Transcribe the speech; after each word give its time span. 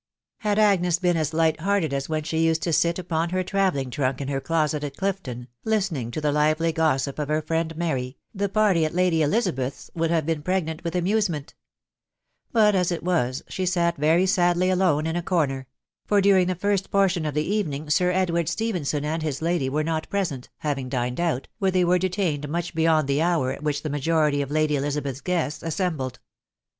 Had 0.39 0.57
Agnes 0.57 0.97
been 0.97 1.15
as 1.15 1.31
light 1.31 1.59
hearted 1.59 1.93
as 1.93 2.09
when 2.09 2.23
she 2.23 2.39
used 2.43 2.63
to 2.63 2.73
sit 2.73 2.97
upon 2.97 3.29
her 3.29 3.43
travelling 3.43 3.91
trunk 3.91 4.19
in 4.19 4.29
her 4.29 4.41
closet 4.41 4.83
at 4.83 4.97
Clifton, 4.97 5.47
listening 5.63 6.09
to 6.09 6.19
the 6.19 6.31
lively 6.31 6.71
gossip 6.71 7.19
of 7.19 7.27
her 7.27 7.39
friend 7.43 7.77
Mary, 7.77 8.01
\\\e 8.01 8.07
TpwVj 8.11 8.15
ax. 8.15 8.17
LaA^ 8.33 8.33
Efts* 8.33 8.33
> 8.33 8.33
THE 8.33 8.41
WIDOW 8.49 8.53
BARNABY. 8.53 8.79
SI 9.21 9.41
7 9.43 9.55
beth's 9.55 9.91
would 9.93 10.09
have 10.09 10.25
been 10.25 10.41
pregnant 10.41 10.83
with 10.83 10.95
amusement 10.95 11.53
But 12.51 12.73
as 12.73 12.91
it 12.91 13.03
was, 13.03 13.43
she 13.47 13.67
sat 13.67 13.97
very 13.97 14.25
sadly 14.25 14.71
alone 14.71 15.05
in 15.05 15.15
a 15.15 15.21
corner; 15.21 15.67
for 16.07 16.19
during 16.19 16.47
the 16.47 16.55
first 16.55 16.89
portion 16.89 17.23
of 17.27 17.35
the 17.35 17.45
evening 17.45 17.91
Sir 17.91 18.09
Edward 18.09 18.49
Stephenson 18.49 19.05
and 19.05 19.21
his 19.21 19.39
lady 19.43 19.69
were 19.69 19.83
not 19.83 20.09
present, 20.09 20.49
having 20.57 20.89
dined 20.89 21.19
out, 21.19 21.47
where 21.59 21.69
they 21.69 21.85
were 21.85 21.99
detained 21.99 22.49
much 22.49 22.73
beyond 22.73 23.07
the 23.07 23.21
hour 23.21 23.51
at 23.51 23.61
which 23.61 23.83
the 23.83 23.89
majority 23.91 24.41
of 24.41 24.49
Lady 24.49 24.75
Eliza 24.75 25.03
beth's 25.03 25.21
guests 25.21 25.61
assembled. 25.61 26.17